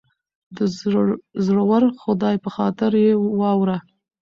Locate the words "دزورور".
1.35-1.83